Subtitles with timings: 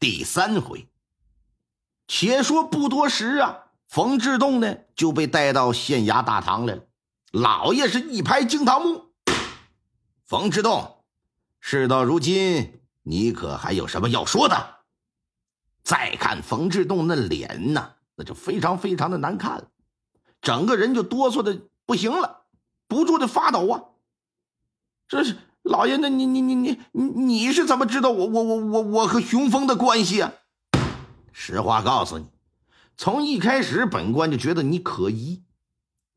[0.00, 0.88] 第三回，
[2.06, 6.84] 且说不多时啊，冯志栋呢就被带到县衙大堂来了。
[7.32, 9.12] 老爷是一拍惊堂木
[10.24, 11.04] ：“冯志栋，
[11.60, 14.76] 事到如今，你可还有什么要说的？”
[15.82, 19.68] 再看冯志栋那脸呐，那就非常非常的难看了，
[20.40, 22.44] 整个人就哆嗦的不行了，
[22.86, 23.82] 不住的发抖啊！
[25.08, 25.36] 这是。
[25.68, 30.32] 老爷，那你你你你你你是怎么知道我我我我我和雄风的关系啊？
[31.30, 32.26] 实话告诉你，
[32.96, 35.42] 从一开始本官就觉得你可疑，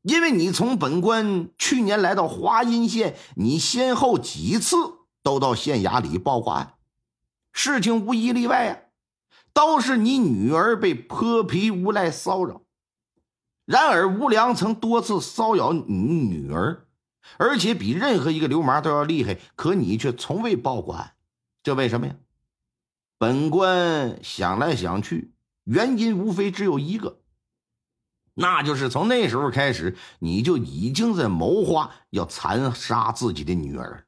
[0.03, 4.77] 因为你从本官去年来到华阴县，你先后几次
[5.21, 6.75] 都到县衙里报过案，
[7.51, 8.77] 事情无一例外啊，
[9.53, 12.61] 都是你女儿被泼皮无赖骚扰。
[13.65, 16.87] 然而吴良曾多次骚扰你女儿。
[17.37, 21.13] 而且比任何一个流氓都要厉害，可你却从未报过案，
[21.63, 22.15] 这为什么呀？
[23.17, 27.19] 本官想来想去，原因无非只有一个，
[28.33, 34.05] 那就是从那时候开始，你就已经在谋划要残杀自己的女儿。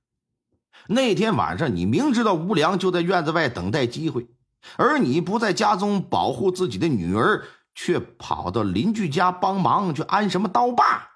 [0.88, 4.28] 那天晚上，你明知道吴良就在院子外等待机会，
[4.76, 11.13] 而你不在家中保护自己的女儿，却跑到邻居家帮忙去安什么刀把。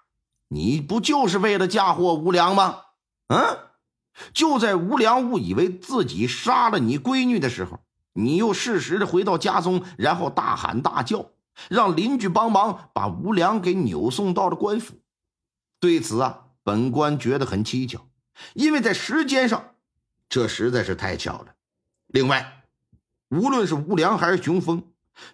[0.49, 2.81] 你不就是为了嫁祸吴良吗？
[3.27, 3.57] 嗯，
[4.33, 7.79] 就在吴良误以为自己杀了你闺女的时候，
[8.13, 11.31] 你又适时的回到家中，然后大喊大叫，
[11.69, 14.95] 让邻居帮忙把吴良给扭送到了官府。
[15.79, 18.07] 对此啊，本官觉得很蹊跷，
[18.53, 19.71] 因为在时间上，
[20.29, 21.55] 这实在是太巧了。
[22.07, 22.63] 另外，
[23.29, 24.83] 无论是吴良还是雄峰，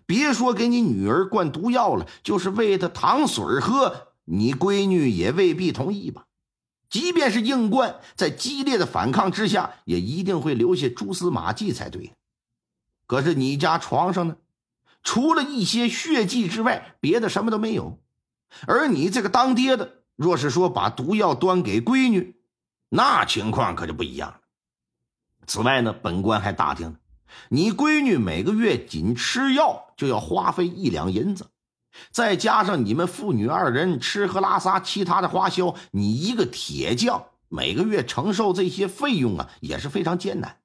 [0.08, 4.13] 别说给你女儿灌毒药了，就是喂她糖水喝。
[4.26, 6.26] 你闺女也未必同意吧？
[6.90, 12.14] 即便是硬灌，在激烈的反抗之下，也一定会留下蛛丝马迹才对。
[13.08, 14.38] 可是你家床上呢，
[15.02, 18.00] 除了一些血迹之外，别的什么都没有。
[18.68, 22.36] 而你这个当爹的，若是说把毒药端给闺女，
[22.90, 24.40] 那情况可就不一样了。
[25.48, 27.00] 此外呢，本官还打听了，
[27.50, 31.48] 你闺女每个月仅吃药就要花费一两银子。
[32.12, 40.58] 再加上你们父女二人吃喝拉撒，其他的花销，你一个铁匠每个月承受这些费用啊，也是非常艰难。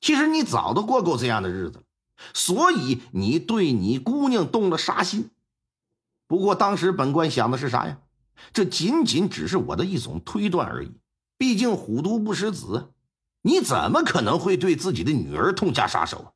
[0.00, 1.82] 其实你早都过够这样的日子了，
[2.34, 5.30] 所以你对你姑娘动了杀心。
[6.26, 7.98] 不过当时本官想的是啥呀？
[8.52, 10.92] 这仅仅只是我的一种推断而已。
[11.36, 12.92] 毕竟虎毒不食子，
[13.42, 16.32] 你怎么可能会对自己的女儿痛下杀手？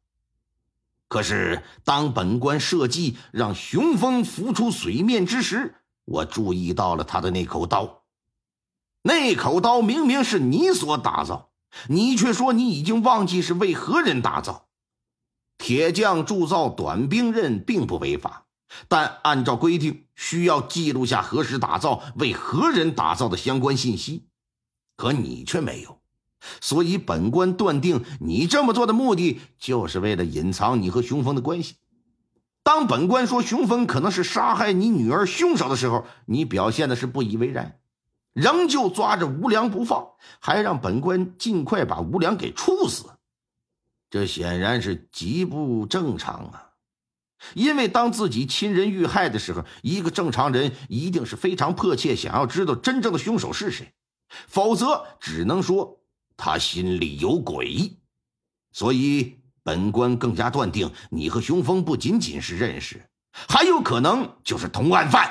[1.09, 8.05] 可是，当本官设计让雄风浮出水面之时，我注意到了他的那口刀。
[9.03, 11.51] 那口刀明明是你所打造，
[11.89, 14.69] 你却说你已经忘记是为何人打造。
[15.59, 18.47] 铁匠铸造短兵刃并不违法，
[18.89, 24.27] 但按照规定需要记录下何时打造、为何人打造的相关信息，
[24.97, 26.01] 可你却没有。
[26.61, 31.77] 所以，本官断定你这么做的目的，就是为了隐藏你和雄风的关系。
[32.63, 37.79] 当本官说雄风可能是杀害你女儿凶手的时候，你表现的是不以为然，
[38.33, 40.07] 仍旧抓着吴良不放，
[40.41, 43.05] 还让本官尽快把吴良给处死。
[44.11, 46.71] 这显然是极不正常啊！
[47.55, 53.93] 因为当自己亲人遇害的时候，一个正常人一定是非常迫切想要知道真正的凶手是谁，
[54.47, 56.01] 否则只能说。
[56.37, 57.97] 他心里有鬼，
[58.73, 65.31] 所以本官更加断定你和雄风不仅仅是认识，还有可能就是同案犯。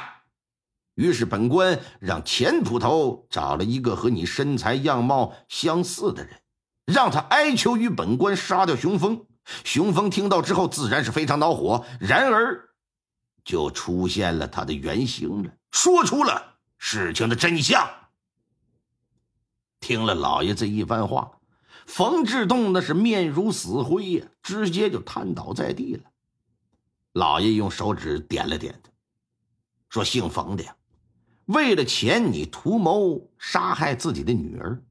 [0.96, 6.42] 于是本官让钱捕头找了一个和你身材样貌相似的人，
[6.86, 9.26] 让他哀求于本官杀掉雄风。
[9.66, 12.70] 雄风听到之后自然是非常恼火，然而
[13.44, 17.86] 就出现了他的原形了，说出了事情的真相。
[19.84, 21.30] 听了老爷这一番话，
[21.86, 26.04] 冯志栋那是面如死灰呀，直接就瘫倒在地了。
[27.12, 28.90] 老爷用手指点了点他，
[29.90, 30.64] 说：“姓冯的，
[31.48, 34.82] 为了钱，你图谋杀害自己的女儿，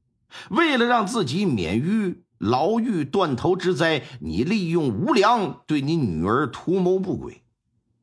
[0.51, 7.41] 为了让自己免于牢狱断头之灾，你利用无良对你女儿图谋不轨。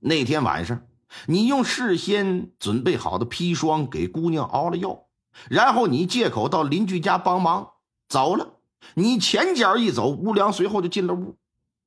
[0.01, 0.83] 那天晚上，
[1.29, 5.05] 你用事先准备好的砒霜给姑娘熬了药，
[5.49, 7.73] 然后你借口到邻居家帮忙
[8.09, 8.55] 走了。
[8.95, 11.37] 你前脚一走，吴良随后就进了屋。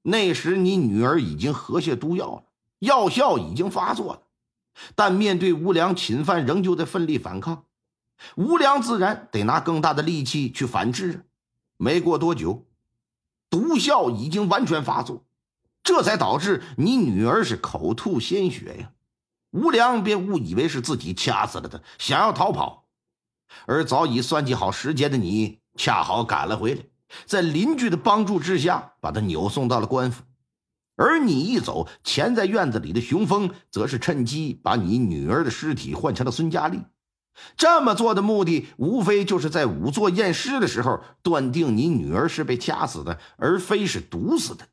[0.04, 2.44] 那时你女儿已经喝下毒药了，
[2.80, 4.22] 药效已经发作了，
[4.96, 7.66] 但面对吴良侵犯，仍旧在奋力反抗。
[8.36, 11.26] 吴良自然得拿更大的力气去反制。
[11.78, 12.66] 没过多久，
[13.50, 15.24] 毒效已经完全发作，
[15.84, 18.92] 这才导致你女儿是口吐鲜血呀。
[19.52, 22.83] 吴良便误以为是自己掐死了她，想要逃跑，
[23.66, 26.84] 而早已算计好时间的你，恰好赶了回来。
[27.26, 30.24] 在邻居的帮助之下，把他扭送到了官府。
[30.96, 36.80] 而你一走，潜在院子里的雄风则是趁机把你女儿的尸体换成了孙佳丽。
[37.58, 44.68] 这么做的目的，无非就是在仵作验尸的时候，断定你女儿是被掐死的，而非是毒死的。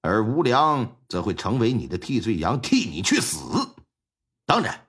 [0.00, 3.38] 而吴良则会成为你的替罪羊，替你去死。
[4.46, 4.86] 当然，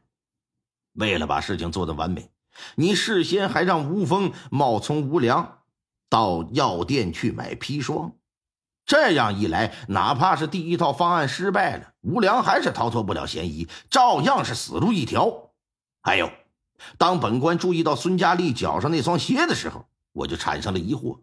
[0.94, 2.32] 为了把事情做得完美，
[2.76, 5.58] 你事先还让吴峰冒充吴良。
[6.10, 8.14] 到药店去买砒霜，
[8.84, 15.52] 这样一来，哪怕是第一套方案失败了，吴良还是逃脱不了嫌疑，照样是死路一条。
[16.02, 16.32] 还有，
[16.98, 21.20] 当本官注意到孙佳丽脚上那双鞋的时候，我就产生了疑惑。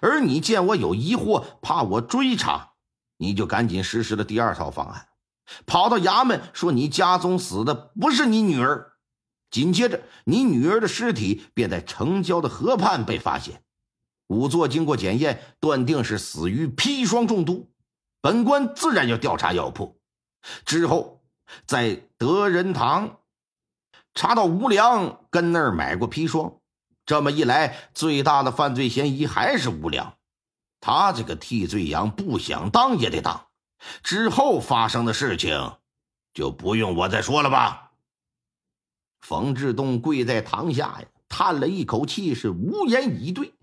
[0.00, 2.72] 而你见我有疑惑，怕我追查，
[3.18, 5.06] 你就赶紧实施了第二套方案，
[5.66, 8.94] 跑到衙门说你家中死的不是你女儿。
[9.50, 13.62] 紧接着，你女儿的尸体便在城郊的河畔被发现。
[14.28, 17.70] 仵作经过检验，断定是死于砒霜中毒。
[18.20, 20.00] 本官自然要调查药铺。
[20.64, 21.22] 之后，
[21.64, 23.20] 在德仁堂
[24.14, 26.54] 查到吴良跟那儿买过砒霜。
[27.04, 30.16] 这么一来，最大的犯罪嫌疑还是吴良。
[30.80, 33.46] 他这个替罪羊不想当也得当。
[34.02, 35.76] 之后发生的事情，
[36.34, 37.85] 就不用我再说了吧。
[39.28, 43.54] 冯志东跪在堂下呀，叹了一口气，是无言以对。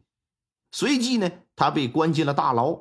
[0.74, 2.77] 随即呢，他被关进了大牢，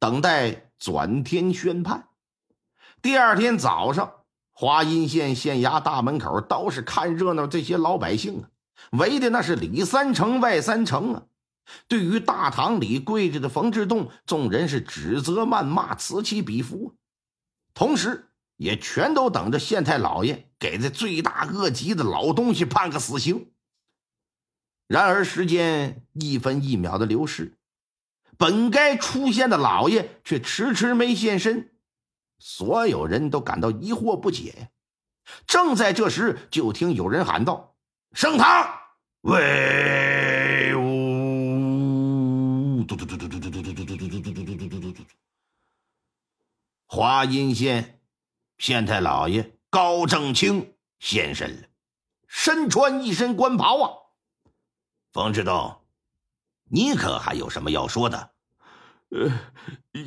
[0.00, 2.08] 等待转天宣判。
[3.00, 4.14] 第二天早上，
[4.50, 8.50] 华阴县县衙大门口都是看热闹这些老百姓啊，
[8.98, 11.22] 围的那是里三层外三层啊。
[11.86, 16.96] 对于大堂里跪着的冯志栋，众人是指责谩骂，此起彼伏，
[17.74, 18.26] 同时
[18.56, 23.52] 也全都等着县太老爷给这罪大恶极的老东西判个死刑。
[24.86, 27.58] 然而，时间一分一秒的流逝，
[28.38, 31.74] 本该出现的老爷却迟迟没现身，
[32.38, 34.70] 所有人都感到疑惑不解。
[35.46, 37.76] 正在这时，就听有人喊道
[38.16, 38.66] ：“升堂，
[39.20, 40.82] 威武！”
[42.88, 45.04] 嘟嘟嘟嘟嘟嘟嘟嘟嘟嘟嘟嘟嘟嘟嘟嘟嘟嘟。
[46.86, 48.00] 华阴县
[48.56, 51.66] 县太老爷高正清现身了，
[52.28, 53.90] 身穿一身官袍啊。
[55.12, 55.80] 冯志东，
[56.70, 58.30] 你可还有什么要说的？
[59.08, 59.32] 呃，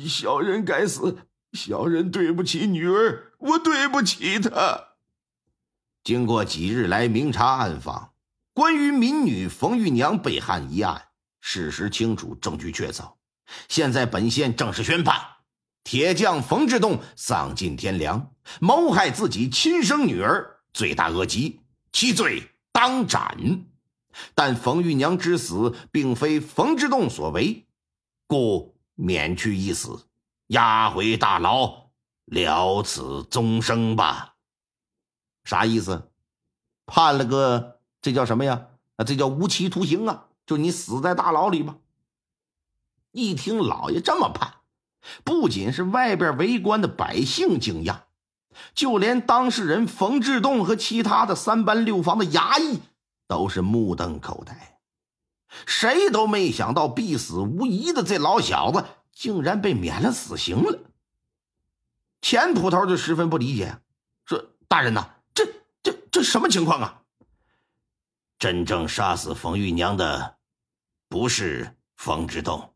[0.08, 1.18] 小人该死，
[1.52, 4.94] 小人对不起女儿，我对不起她。
[6.02, 8.14] 经过几日来明察暗访，
[8.54, 11.08] 关于民女冯玉娘被害一案，
[11.42, 13.12] 事实清楚，证据确凿。
[13.68, 15.20] 现在本县正式宣判：
[15.88, 21.60] 铁匠冯志栋丧尽天良，谋害自己亲生女儿，罪大恶极，
[21.92, 23.64] 其罪当斩。
[24.34, 27.66] 但冯玉娘之死并非冯之栋所为，
[28.26, 30.04] 故免去一死，
[30.48, 31.88] 押回大牢，
[32.26, 34.34] 了此终生吧。
[35.44, 36.10] 啥意思？
[36.84, 38.66] 判了个这叫什么呀？
[38.96, 40.26] 啊，这叫无期徒刑啊！
[40.44, 41.78] 就你死在大牢里吧。
[43.10, 44.52] 一听老爷这么判，
[45.24, 48.00] 不仅是外边围观的百姓惊讶，
[48.74, 52.80] 就连当事人冯志栋和其他的三班六房的衙役。
[53.26, 54.78] 都是目瞪口呆，
[55.66, 60.78] 谁都没想到必死无疑的这老小子竟然被免了死刑了。
[62.22, 63.78] 钱捕头就十分不理解，
[64.24, 65.46] 说：“大人呐，这
[65.82, 67.02] 这这什么情况啊？
[68.38, 70.36] 真正杀死冯玉娘的
[71.08, 72.72] 不是冯之栋，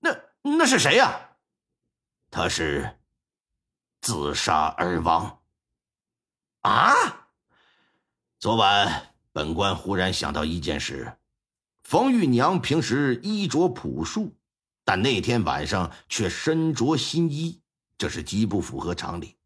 [0.00, 1.31] 那那是谁呀？
[2.32, 2.98] 他是
[4.00, 5.40] 自杀而亡。
[6.62, 6.92] 啊，
[8.40, 11.16] 昨晚。”本官忽然想到一件事：
[11.84, 14.34] 冯玉娘平时衣着朴素，
[14.84, 17.62] 但那天晚上却身着新衣，
[17.96, 19.36] 这是极不符合常理。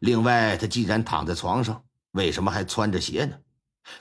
[0.00, 3.38] 另外，她既然躺在床上，为什么还穿着鞋呢？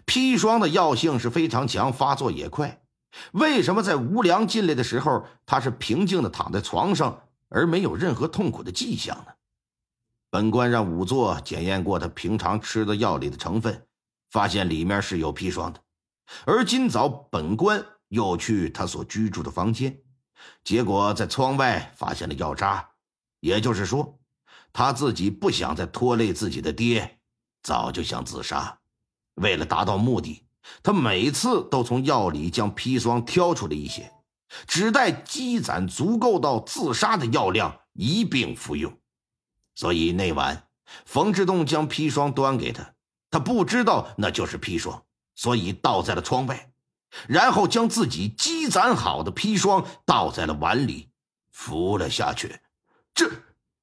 [0.06, 2.84] 砒霜的药性是非常强，发作也快。
[3.32, 9.32] 为什么在吴良进来的时候，他是平静的躺在床上，而没有任何痛苦的迹象呢？
[10.30, 13.88] 本官让仵作检验过他平常吃的药里的成分，
[14.30, 15.82] 发现里面是有砒霜的。
[16.46, 19.98] 而今早本官又去他所居住的房间，
[20.64, 22.90] 结果在窗外发现了药渣，
[23.40, 24.20] 也就是说，
[24.74, 27.20] 他自己不想再拖累自己的爹，
[27.64, 28.80] 早就想自杀。
[29.36, 30.42] 为了达到目的。
[30.82, 34.12] 他每次都从药里将砒霜挑出了一些，
[34.68, 39.00] 只待积攒足够到自杀的药量一并服用。
[39.76, 40.68] 所以那晚，
[41.06, 42.94] 冯志栋将砒霜端给他，
[43.30, 45.04] 他不知道那就是砒霜，
[45.36, 46.72] 所以倒在了窗外，
[47.28, 51.10] 然后将自己积攒好的砒霜倒在了碗里，
[51.52, 52.60] 服了下去。
[53.14, 53.30] 这、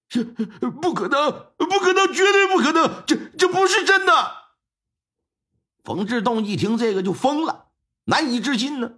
[0.08, 0.24] 这
[0.70, 3.04] 不可能，不可能，绝对不可能！
[3.06, 4.12] 这、这不是真的。
[5.84, 7.68] 冯志栋一听这个就疯了，
[8.04, 8.92] 难以置信呢。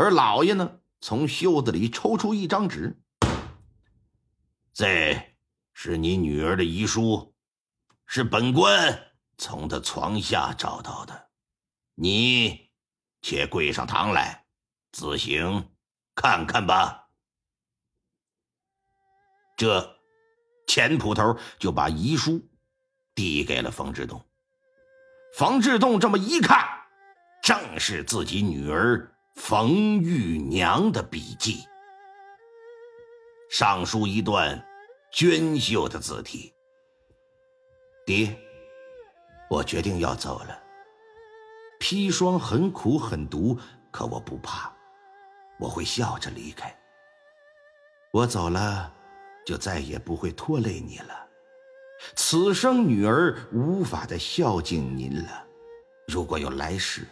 [0.00, 2.98] 而老爷呢，从袖子里抽出一张纸，
[4.72, 5.36] 这
[5.74, 7.34] 是你女儿的遗书，
[8.06, 11.28] 是本官从她床下找到的，
[11.96, 12.70] 你
[13.20, 14.46] 且跪上堂来，
[14.90, 15.68] 自行
[16.14, 17.08] 看看吧。
[19.54, 19.98] 这
[20.66, 22.40] 钱捕头就把遗书
[23.14, 24.24] 递给了冯志栋。
[25.34, 26.66] 冯志栋这么一看，
[27.42, 31.64] 正是自己女儿冯玉娘的笔记，
[33.50, 34.62] 上书一段
[35.12, 36.52] 娟秀的字体
[38.04, 38.36] ：“爹，
[39.48, 40.62] 我决定要走了。
[41.80, 43.58] 砒霜很苦很毒，
[43.90, 44.72] 可我不怕，
[45.58, 46.76] 我会笑着离开。
[48.12, 48.92] 我走了，
[49.46, 51.28] 就再也不会拖累你了。”
[52.16, 55.46] 此生女儿无法再孝敬您了，
[56.08, 57.06] 如果有来世，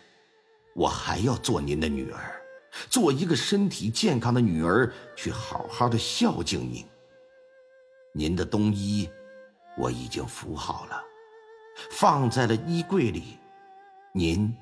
[0.78, 2.40] 我还要做您的女儿，
[2.88, 6.86] 做一个身体健康的女儿，去好好的孝敬您。
[8.14, 9.10] 您的冬衣
[9.76, 11.02] 我已经服好了，
[11.90, 13.38] 放在了衣柜里，
[14.14, 14.56] 您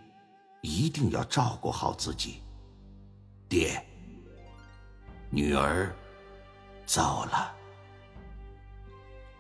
[0.63, 2.43] 一定要照顾好自己。
[3.47, 3.87] 爹，
[5.29, 5.95] 女儿
[6.87, 7.55] 走了。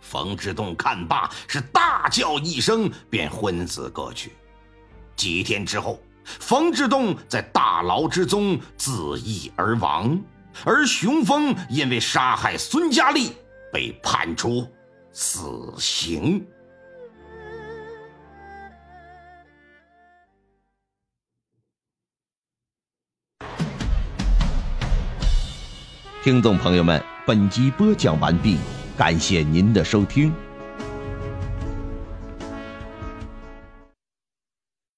[0.02, 4.32] 冯志栋看罢，是大叫一声，便昏死过去。
[5.16, 10.20] 几天之后，冯志栋在大牢之中自缢而亡，
[10.64, 13.32] 而熊峰因为杀害孙佳丽，
[13.72, 14.66] 被判处
[15.12, 16.44] 死刑。
[26.22, 28.58] 听众朋友们，本集播讲完毕。
[28.96, 30.34] 感谢您的收听。